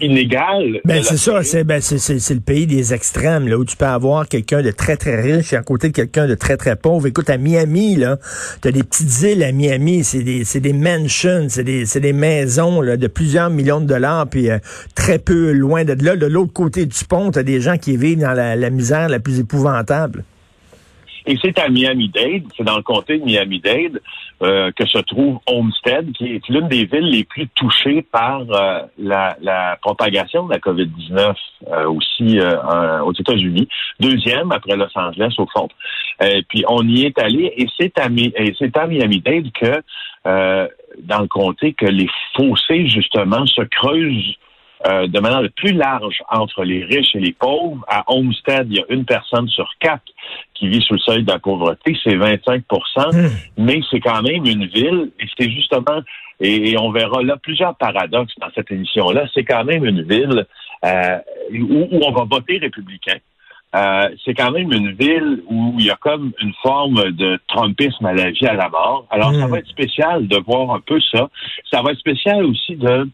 inégal. 0.00 0.80
Ben 0.84 0.96
la 0.96 1.02
c'est 1.02 1.16
ça, 1.16 1.42
c'est 1.42 1.64
ben, 1.64 1.80
c'est- 1.80 1.98
c'est- 1.98 2.18
c'est 2.18 2.34
le 2.34 2.40
pays 2.40 2.66
des 2.66 2.94
extrêmes, 2.94 3.48
là, 3.48 3.56
où 3.58 3.64
tu 3.64 3.76
peux 3.76 3.84
avoir 3.86 4.28
quelqu'un 4.28 4.62
de 4.62 4.70
très, 4.70 4.96
très 4.96 5.20
riche 5.20 5.52
et 5.52 5.56
à 5.56 5.62
côté 5.62 5.88
de 5.88 5.92
quelqu'un 5.92 6.26
de 6.26 6.34
très, 6.34 6.56
très 6.56 6.76
pauvre. 6.76 7.06
Écoute, 7.06 7.30
à 7.30 7.38
Miami, 7.38 7.96
là, 7.96 8.18
t'as 8.60 8.70
des 8.72 8.82
petites 8.82 9.22
îles 9.22 9.42
à 9.44 9.52
Miami, 9.52 10.04
c'est 10.04 10.22
des, 10.22 10.44
c'est 10.44 10.60
des 10.60 10.72
mansions, 10.72 11.46
c'est 11.48 11.64
des, 11.64 11.86
c'est 11.86 12.00
des 12.00 12.12
maisons 12.12 12.80
là, 12.80 12.96
de 12.96 13.06
plusieurs 13.06 13.50
millions 13.50 13.80
de 13.80 13.86
dollars, 13.86 14.26
puis 14.28 14.50
euh, 14.50 14.58
très 14.94 15.18
peu 15.18 15.52
loin 15.52 15.84
de 15.84 15.92
là. 16.04 16.16
De 16.16 16.26
l'autre 16.26 16.52
côté 16.52 16.86
du 16.86 17.04
pont, 17.08 17.30
t'as 17.30 17.42
des 17.42 17.60
gens 17.60 17.76
qui 17.76 17.96
vivent 17.96 18.20
dans 18.20 18.32
la, 18.32 18.56
la 18.56 18.70
misère 18.70 19.08
la 19.08 19.20
plus 19.20 19.38
épouvantable. 19.40 20.24
Et 21.26 21.36
c'est 21.42 21.58
à 21.58 21.68
Miami-Dade, 21.68 22.44
c'est 22.56 22.62
dans 22.62 22.76
le 22.76 22.82
comté 22.82 23.18
de 23.18 23.24
Miami-Dade 23.24 24.00
euh, 24.42 24.70
que 24.72 24.86
se 24.86 24.98
trouve 24.98 25.40
Homestead, 25.46 26.12
qui 26.12 26.26
est 26.26 26.48
l'une 26.48 26.68
des 26.68 26.84
villes 26.84 27.10
les 27.10 27.24
plus 27.24 27.48
touchées 27.48 28.02
par 28.02 28.42
euh, 28.42 28.82
la, 28.96 29.36
la 29.40 29.76
propagation 29.82 30.46
de 30.46 30.52
la 30.52 30.58
COVID-19 30.58 31.34
euh, 31.68 31.88
aussi 31.88 32.38
euh, 32.38 33.00
aux 33.02 33.12
États-Unis. 33.12 33.68
Deuxième 33.98 34.52
après 34.52 34.76
Los 34.76 34.86
Angeles 34.94 35.34
au 35.38 35.46
fond. 35.46 35.68
Et 36.22 36.44
puis 36.48 36.64
on 36.68 36.86
y 36.86 37.02
est 37.02 37.18
allé 37.18 37.52
et 37.56 37.66
c'est 37.78 37.98
à, 37.98 38.04
à 38.04 38.86
Miami-Dade 38.86 39.50
que 39.52 39.82
euh, 40.26 40.68
dans 41.02 41.20
le 41.20 41.28
comté 41.28 41.72
que 41.72 41.86
les 41.86 42.08
fossés 42.36 42.88
justement 42.88 43.46
se 43.46 43.62
creusent 43.62 44.36
euh, 44.88 45.06
de 45.06 45.20
manière 45.20 45.42
plus 45.56 45.72
large 45.72 46.22
entre 46.30 46.64
les 46.64 46.84
riches 46.84 47.14
et 47.14 47.20
les 47.20 47.32
pauvres. 47.32 47.84
À 47.88 48.04
Homestead, 48.06 48.66
il 48.70 48.76
y 48.76 48.80
a 48.80 48.84
une 48.90 49.04
personne 49.04 49.48
sur 49.48 49.68
quatre 49.80 50.04
qui 50.54 50.68
vit 50.68 50.82
sous 50.82 50.94
le 50.94 51.00
seuil 51.00 51.22
de 51.24 51.30
la 51.30 51.38
pauvreté, 51.38 51.96
c'est 52.02 52.14
25 52.16 52.64
mais 53.58 53.80
c'est 53.90 54.00
quand 54.00 54.22
même 54.22 54.44
une 54.44 54.66
ville, 54.66 55.10
et 55.20 55.26
c'est 55.38 55.50
justement, 55.50 56.00
et, 56.40 56.70
et 56.70 56.78
on 56.78 56.90
verra 56.90 57.22
là 57.22 57.36
plusieurs 57.36 57.74
paradoxes 57.76 58.34
dans 58.40 58.48
cette 58.54 58.70
émission-là, 58.70 59.26
c'est 59.34 59.44
quand 59.44 59.64
même 59.64 59.84
une 59.84 60.02
ville 60.02 60.46
euh, 60.84 61.18
où, 61.52 61.88
où 61.90 62.00
on 62.04 62.12
va 62.12 62.24
voter 62.24 62.58
républicain. 62.58 63.18
Euh, 63.74 64.08
c'est 64.24 64.32
quand 64.34 64.52
même 64.52 64.72
une 64.72 64.92
ville 64.92 65.42
où 65.50 65.74
il 65.78 65.86
y 65.86 65.90
a 65.90 65.96
comme 65.96 66.32
une 66.40 66.54
forme 66.62 67.10
de 67.12 67.38
trumpisme 67.48 68.06
à 68.06 68.14
la 68.14 68.30
vie, 68.30 68.46
à 68.46 68.54
la 68.54 68.68
mort. 68.68 69.06
Alors, 69.10 69.34
ça 69.34 69.46
Mm. 69.46 69.50
va 69.50 69.58
être 69.58 69.68
spécial 69.68 70.28
de 70.28 70.38
voir 70.38 70.74
un 70.74 70.80
peu 70.80 70.98
ça. 71.12 71.28
Ça 71.70 71.82
va 71.82 71.90
être 71.92 71.98
spécial 71.98 72.44
aussi 72.46 72.76
de 72.76 73.08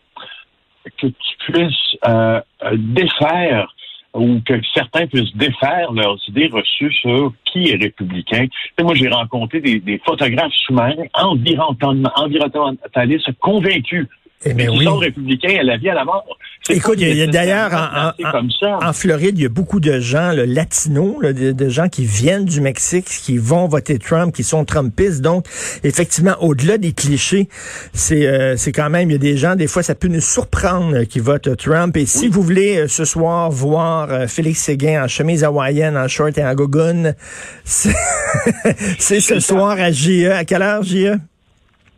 que 0.99 1.07
tu 1.07 1.53
puisses 1.53 1.97
euh, 2.07 2.41
euh, 2.65 2.77
défaire 2.77 3.75
ou 4.15 4.41
que 4.45 4.61
certains 4.75 5.07
puissent 5.07 5.35
défaire 5.35 5.91
leurs 5.93 6.19
idées 6.29 6.49
reçues 6.49 6.93
sur 6.93 7.33
qui 7.47 7.71
est 7.71 7.83
républicain. 7.83 8.47
Sais, 8.77 8.85
moi, 8.85 8.95
j'ai 8.95 9.09
rencontré 9.09 9.61
des, 9.61 9.81
des 9.81 9.99
photographes 10.05 10.53
sous-marins 10.67 11.07
environnement- 11.15 12.13
environnementalistes 12.17 13.33
convaincus 13.41 14.07
Eh 14.45 14.55
bien 14.55 14.71
oui. 14.71 14.85
sont 14.85 14.97
républicains 14.97 15.57
à 15.61 15.63
la 15.63 15.77
vie, 15.77 15.89
à 15.89 15.95
la 15.95 16.05
mort. 16.05 16.25
Écoute, 16.69 16.95
il 17.01 17.17
y 17.17 17.23
a- 17.23 17.27
d'ailleurs 17.27 17.73
en- 17.73 17.77
en- 18.09 18.13
placé 18.13 18.23
comme 18.33 18.51
ça. 18.61 18.79
En 18.83 18.93
Floride, 18.93 19.37
il 19.39 19.43
y 19.43 19.47
a 19.47 19.49
beaucoup 19.49 19.81
de 19.81 19.99
gens 19.99 20.31
là, 20.33 20.47
latinos, 20.47 21.17
là, 21.21 21.33
de, 21.33 21.51
de 21.53 21.69
gens 21.69 21.89
qui 21.89 22.05
viennent 22.05 22.45
du 22.45 22.61
Mexique, 22.61 23.07
qui 23.07 23.37
vont 23.39 23.67
voter 23.67 23.99
Trump, 23.99 24.33
qui 24.35 24.45
sont 24.45 24.65
Trumpistes. 24.65 25.21
Donc, 25.23 25.45
effectivement, 25.83 26.35
au-delà 26.41 26.79
des 26.79 26.93
clichés, 26.93 27.49
c'est 27.93 28.27
euh, 28.27 28.57
c'est 28.57 28.71
quand 28.73 28.91
même, 28.91 29.11
il 29.11 29.13
y 29.15 29.17
a 29.17 29.19
des 29.19 29.37
gens, 29.37 29.57
des 29.57 29.67
fois, 29.67 29.83
ça 29.83 29.95
peut 29.97 30.09
nous 30.09 30.21
surprendre 30.21 30.97
euh, 30.99 31.05
qui 31.05 31.19
votent 31.19 31.57
Trump. 31.57 31.97
Et 31.97 32.07
si 32.07 32.29
vous 32.29 32.43
voulez 32.43 32.79
euh, 32.79 32.89
ce 32.89 33.05
soir 33.05 33.51
voir 33.51 34.11
euh, 34.13 34.27
Félix 34.29 34.61
Séguin 34.61 35.05
en 35.05 35.09
chemise 35.09 35.43
hawaïenne, 35.45 35.97
en 35.97 36.07
short 36.09 36.39
et 36.39 36.45
en 36.45 36.55
c'est 37.65 37.95
c'est 38.99 39.21
ce 39.21 39.41
soir 39.41 39.71
à 39.81 39.91
JE. 39.91 40.31
À 40.31 40.45
quelle 40.45 40.63
heure, 40.63 40.83
JE? 40.83 41.19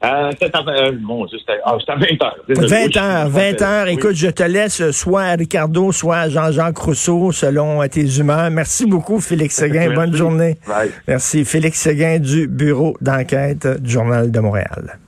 Euh, 0.04 0.30
c'est 0.38 0.54
à, 0.54 0.60
euh, 0.60 0.92
bon, 1.00 1.26
c'est 1.28 1.52
à, 1.52 1.56
ah, 1.64 1.78
à 1.88 1.96
20 1.96 2.22
heures. 2.22 2.36
20 2.48 2.96
heures, 2.96 3.28
20 3.28 3.62
heures. 3.62 3.88
Écoute, 3.88 4.14
je 4.14 4.28
te 4.28 4.42
laisse 4.42 4.90
soit 4.90 5.22
à 5.22 5.34
Ricardo, 5.34 5.92
soit 5.92 6.16
à 6.16 6.28
Jean-Jacques 6.28 6.78
Rousseau, 6.78 7.32
selon 7.32 7.82
euh, 7.82 7.86
tes 7.86 8.04
humeurs. 8.18 8.50
Merci 8.50 8.86
beaucoup, 8.86 9.20
Félix 9.20 9.54
Séguin. 9.60 9.94
Bonne 9.94 10.14
journée. 10.14 10.58
Bye. 10.66 10.90
Merci. 11.08 11.44
Félix 11.44 11.78
Séguin 11.78 12.18
du 12.18 12.46
Bureau 12.48 12.96
d'enquête 13.00 13.66
du 13.80 13.90
Journal 13.90 14.30
de 14.30 14.40
Montréal. 14.40 14.98